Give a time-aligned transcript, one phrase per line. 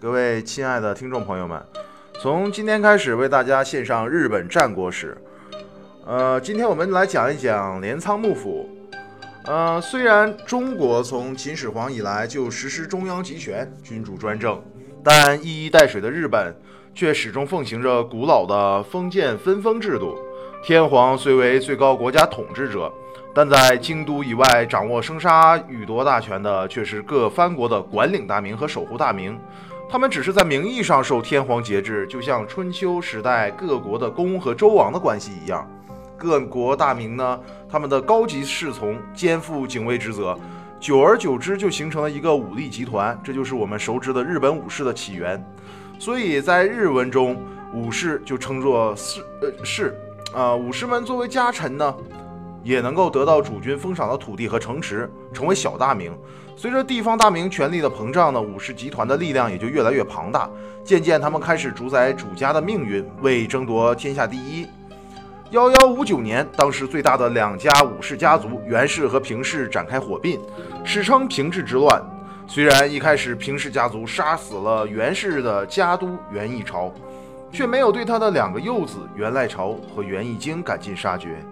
[0.00, 1.62] 各位亲爱的听众朋友们，
[2.22, 5.14] 从今天开始为大家献上日本战国史。
[6.06, 8.66] 呃，今天我们来讲一讲镰仓幕府。
[9.44, 14.58] 呃，虽然中国从秦始皇以来就实施中央集权、君主专政，
[15.04, 16.56] 但一衣带水的日本
[16.94, 20.16] 却始终奉行着古老的封建分封制度。
[20.64, 22.90] 天皇虽为最高国家统治者，
[23.34, 29.38] 但在京都以外掌握生杀予夺大权的却是各藩国的管领大名和守护大名。
[29.90, 35.68] 他们只是在名义上受天皇节制，就像春秋时代各国的公和周王的关系一样。
[36.16, 40.38] 各国大名呢，他们的高级侍从肩负警卫职责，
[40.78, 45.44] 久而久之就形成了一个武力集团，这就是我们熟知的日本武士的起源。
[45.98, 47.36] 所以在日文中，
[47.74, 49.92] 武士就称作士呃士。
[50.32, 51.92] 啊，武士们作为家臣呢，
[52.62, 56.12] 也能够得到主君封赏的土地和城池，成为小大名。
[56.56, 60.48] 随着地方大名权力的膨胀呢，武士集团的力量也就越来越庞大。
[60.84, 64.66] 渐渐，他们开始主宰主家的命运，为争夺天下第一。
[65.50, 70.38] 幺幺五九年，当时最大的两家武士家族源氏和平氏展开火并，
[70.84, 72.02] 史称平治之乱。
[72.46, 76.92] 虽然一开始平氏家族杀死了源氏的家督源义朝。
[77.52, 81.44] 却没有对他的两个幼子源赖朝和源义经赶尽杀绝。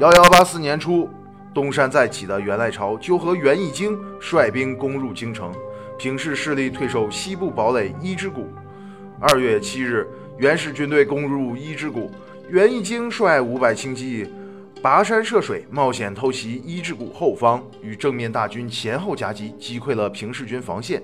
[0.00, 1.08] 幺幺八四年初，
[1.54, 5.52] 东山再起的元赖朝就和元义经率兵攻入京城，
[5.96, 8.48] 平氏势力退守西部堡垒伊之谷。
[9.20, 12.10] 二月七日，源氏军队攻入伊之谷，
[12.48, 14.28] 元义经率五百轻骑
[14.82, 21.00] 跋山涉水，冒险偷袭伊之谷后方，与正面大军前后夹击，击溃了平氏军防线。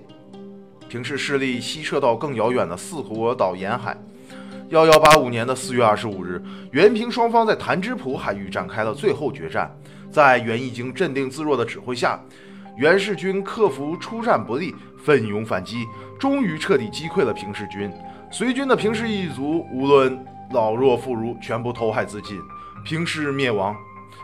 [0.88, 3.96] 平氏势力西撤到更遥远的四国岛沿海。
[4.70, 6.40] 幺幺八五年的四月二十五日，
[6.70, 9.68] 元平双方在潭之浦海域展开了最后决战。
[10.12, 12.20] 在袁义经镇定自若的指挥下，
[12.76, 15.84] 袁氏军克服出战不利，奋勇反击，
[16.20, 17.92] 终于彻底击溃了平氏军。
[18.30, 22.40] 随军的平氏一族，无论老弱妇孺，全部投海自尽，
[22.84, 23.74] 平氏灭亡。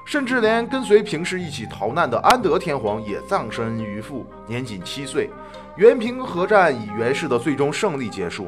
[0.05, 5.29] 甚至连跟随平氏一起逃难的安德天皇也葬身鱼腹，年仅七岁。
[5.77, 8.47] 元平合战以袁氏的最终胜利结束。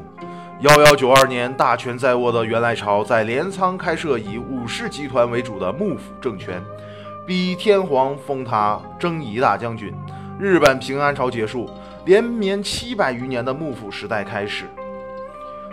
[0.61, 6.61] 幺幺九二年，大权在握的元赖朝在镰仓开设以武士集团为主的幕府政权，
[7.25, 9.95] 逼天皇封他征夷大将军。
[10.37, 11.71] 日本平安朝结束，
[12.07, 14.65] 连绵七百余年的幕府时代开始。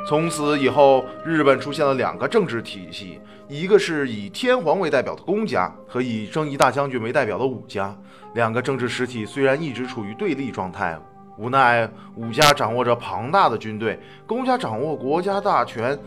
[0.07, 7.97] 从此以后，日本出现了两个政治体系，一个是以天皇为代表的公家，和以征夷大将军为代表的武家。
[8.35, 10.95] 两个政治实体虽然一直处于对立状态。
[11.37, 15.97] 无奈，武家掌握着庞大的军队，公家掌握国家大权，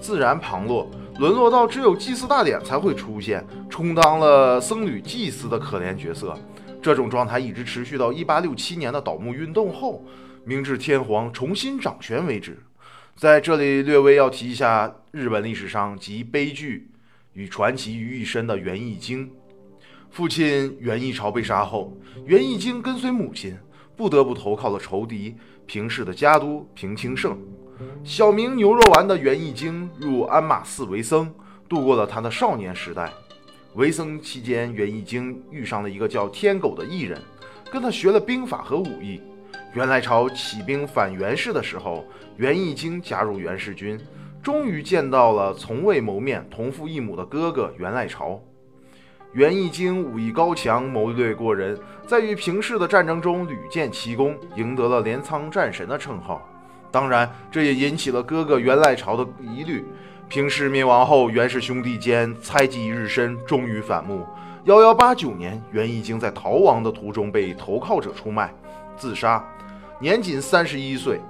[0.00, 6.36] 自然旁落，沦落到只有祭祀大典才会出现，充当了僧侣祭祀的可怜角色。
[6.80, 10.02] 这种状态一直持续到一八六七年的倒幕运动后，
[10.44, 12.58] 明治天皇重新掌权为止。
[13.14, 16.88] 在这里略微要提一下日本历史上集悲剧
[17.32, 19.28] 与传奇于一身的源义经。
[20.08, 21.92] 父亲源义朝被杀后，
[22.24, 23.58] 源义经跟随母亲。
[23.98, 25.34] 不得不投靠了仇敌
[25.66, 27.36] 平氏的家督平清盛。
[28.04, 31.28] 小名牛肉丸的源义经入鞍马寺为僧，
[31.68, 33.12] 度过了他的少年时代。
[33.74, 37.20] 为僧期间，源义经遇上了一个叫天狗的异人，
[37.72, 39.20] 跟他学了兵法和武艺。
[39.74, 42.04] 元来朝起兵反袁氏的时候，
[42.36, 43.98] 源义经加入袁氏军，
[44.40, 48.40] 终于见到了从未谋面、同父异母的哥哥元赖朝。
[49.32, 56.40] 袁义经武艺高强，谋略过人，在与平氏的战争中屡建奇功，赢得了镰仓战神的称号。
[56.90, 59.84] 当然，这也引起了哥哥袁赖朝的疑虑。
[60.28, 64.26] 平氏灭亡后，袁氏兄弟间猜忌日深，终于反目。
[64.64, 68.52] 幺幺八九年，袁义经在逃亡的途中被投靠者出卖，
[68.96, 69.44] 自杀，
[70.00, 71.20] 年仅三十一岁。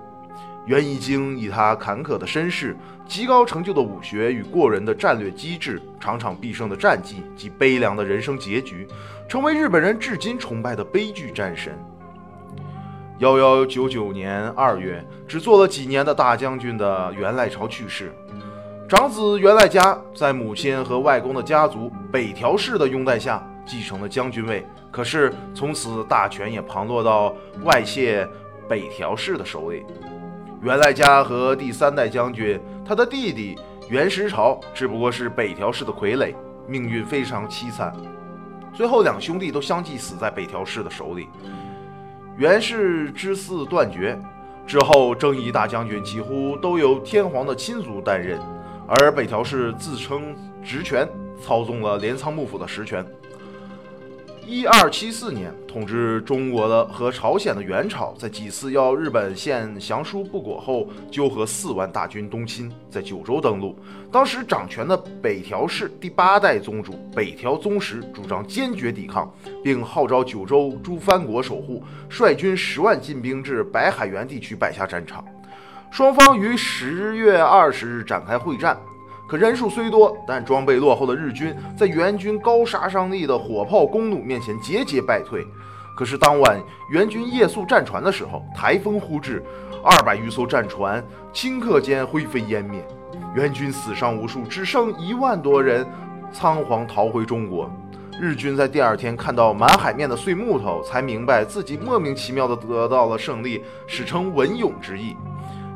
[0.68, 2.76] 袁义经以他坎坷的身世。
[3.06, 8.86] 极高成就的武学与过人的战略机智，场场必胜的战绩及悲凉的人生结局，
[9.26, 11.72] 成为日本人至今崇拜的悲剧战神。
[13.18, 18.12] 幺幺九九年二月，只做了几年的大将军的源赖朝去世，
[18.86, 27.34] 长子源赖家在母亲和外公的家族北条氏的拥戴下继承了将军位，可是从此大权也旁落到
[27.64, 28.28] 外泄
[28.68, 29.82] 北条氏的手里。
[30.62, 32.60] 源赖家和第三代将军。
[32.84, 33.56] 他的弟弟
[33.88, 36.34] 袁石朝只不过是北条氏的傀儡，
[36.66, 37.94] 命运非常凄惨。
[38.72, 41.28] 最后两兄弟都相继死在北条氏的手里，
[42.36, 44.18] 袁氏之嗣断绝。
[44.66, 48.38] 之后征夷大将军几乎都由天皇的亲族担任，
[48.86, 51.08] 而北条氏自称职权，
[51.42, 53.02] 操纵了镰仓幕府的实权。
[54.50, 63.78] 一二七四年，统治中国的和朝鲜的元朝，在几次要日本献降书不果后，纠合四万大军东侵，在九州登陆。
[64.10, 69.30] 当时掌权的北条氏第八代宗主北条宗实主张坚决抵抗，
[69.62, 75.22] 并号召九州诸藩国守护，率军十万进兵至白海原地区摆下战场。
[75.90, 78.78] 双方于十月二十日展开会战。
[79.28, 85.46] 可人数虽多，但装备落后的日军在援军高杀伤力的火炮弓弩面前节节败退。
[85.94, 86.58] 可是当晚
[86.90, 89.44] 援军夜宿战船的时候，台风忽至，
[89.84, 91.04] 二百余艘战船
[91.34, 92.82] 顷刻间灰飞烟灭，
[93.34, 95.86] 援军死伤无数，只剩一万多人
[96.32, 97.70] 仓皇逃回中国。
[98.18, 105.14] 日军在第二天看到满海面的碎木头，才明白自己莫名其妙地得到了胜利，史称文勇之役。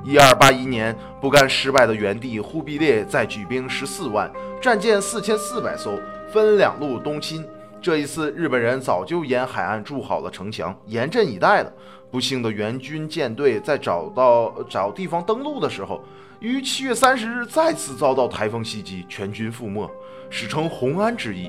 [0.04, 4.28] 一二八一年，不甘失败的元帝忽必烈再举兵十四万，
[4.60, 5.96] 战舰四千四百艘，
[6.32, 7.46] 分两路东侵。
[7.80, 11.72] 这一次，日本人早就沿海岸筑好了城墙，严阵以待了。
[12.10, 16.02] 不幸的元军舰队在找到找地方登陆的时候，
[16.40, 19.88] 于七月三十日再次遭到台风袭击，全军覆没，
[20.28, 21.48] 史称红安之役。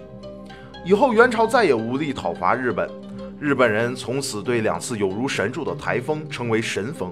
[0.86, 2.88] 以后，元朝再也无力讨伐日本，
[3.40, 7.12] 日本人从此对两次有如神助的台风称为神风。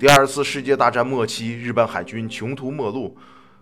[0.00, 3.14] 第二次世界大战末期，日本海军穷途末路，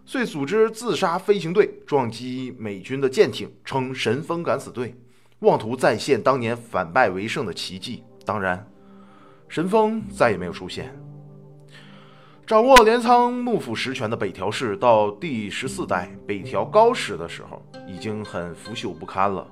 [0.06, 4.94] 遂组织自杀飞行队撞击美军的舰艇，称“神风敢死队”，
[5.40, 8.04] 妄图再现当年反败为胜的奇迹。
[8.24, 8.64] 当然，
[9.48, 10.96] 神风再也没有出现。
[12.46, 19.44] 掌握镰仓幕府实权的北条氏，到第十四代北条高时的时候，已经很腐朽不堪了。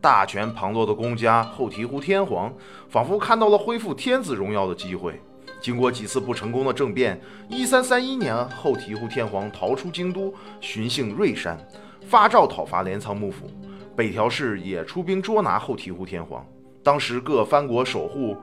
[0.00, 2.52] 大权旁落的公家后醍醐天皇，
[2.88, 5.22] 仿佛看到了恢复天子荣耀的机会。
[5.62, 7.18] 经过几次不成功的政变，
[7.48, 11.56] 一三三一年后醍醐天皇逃出京都，巡幸瑞山，
[12.04, 13.48] 发诏讨伐镰仓幕府。
[13.94, 16.44] 北条氏也出兵捉拿后醍醐天皇。
[16.82, 18.36] 当时各藩国守护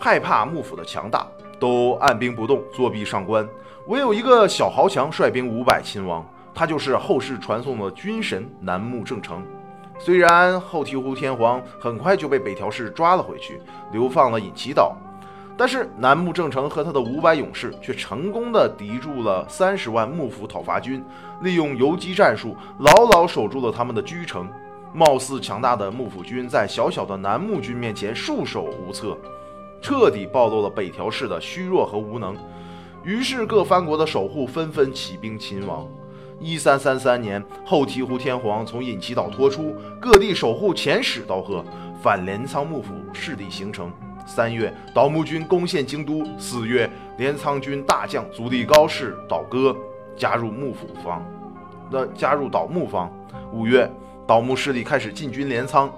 [0.00, 1.24] 害怕幕府的强大，
[1.60, 3.48] 都按兵不动，作壁上观。
[3.86, 9.46] 唯有一个小豪强率兵五百亲王，他就是后世传颂的军神南木正成。
[9.96, 13.60] 虽然后醍醐天皇很快就被北条氏抓了回去，
[13.92, 14.96] 流放了隐岐岛。
[15.58, 21.04] 但是南木正成和他的五百勇士却成功的敌住了三十万幕府讨伐军，
[21.42, 24.48] 利用游击战术牢牢守住了他们的居城。
[24.94, 29.18] 貌似强大的幕府军在小小的南木军面前束手无策，
[29.82, 32.36] 彻底暴露了北条氏的虚弱和无能。
[33.02, 35.84] 于是各藩国的守护纷纷起兵勤王。
[36.40, 41.64] 一三三三年，后醍醐天皇从隐岐岛脱出，各地守护遣使道贺，
[42.00, 43.90] 反镰仓幕府势力形成。
[44.28, 46.22] 三月，倒木军攻陷京都。
[46.38, 49.74] 四月，镰仓军大将足利高氏倒戈，
[50.14, 51.24] 加入幕府方，
[51.90, 53.10] 那加入倒幕方。
[53.50, 53.90] 五月，
[54.26, 55.90] 倒幕势力开始进军镰仓。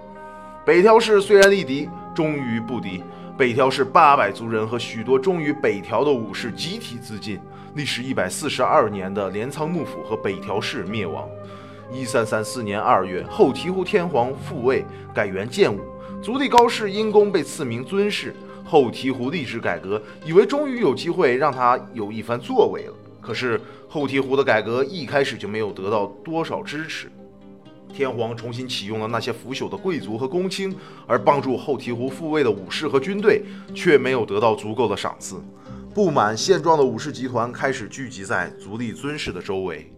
[0.65, 3.03] 北条氏虽然力敌，终于不敌。
[3.37, 7.41] 北条氏八百族人和许多忠于北条的武士集体自尽。
[7.75, 11.29] 历时一百四十二年的镰仓幕府和北条氏灭亡。
[11.93, 15.81] 一三三四年二月，后醍醐天皇复位，改元建武。
[16.23, 22.95] 足利高氏因功被赐名尊氏，后醍醐立志改革，以为终于有机会让他有一番作为了。
[23.23, 23.59] 可是
[23.89, 27.11] 后醍醐的改革一开始就没有得到多少支持，
[27.91, 30.77] 天皇重新启用了那些腐朽的贵族和公卿，
[31.07, 33.43] 而帮助后醍醐复位的武士和军队
[33.75, 35.43] 却没有得到足够的赏赐。
[35.95, 39.91] 不满现状的武士集团开始聚集在足利尊氏的周围。